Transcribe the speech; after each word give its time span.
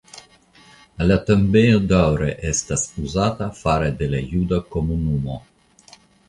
La 1.09 1.17
tombejo 1.27 1.81
daŭre 1.91 2.29
estas 2.53 2.87
uzata 3.03 3.51
fare 3.59 3.93
de 4.01 4.09
la 4.15 4.23
juda 4.33 4.61
komunumo. 4.75 5.39